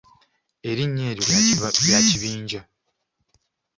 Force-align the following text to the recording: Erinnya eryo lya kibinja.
Erinnya 0.69 1.05
eryo 1.11 1.39
lya 1.83 1.99
kibinja. 2.07 2.61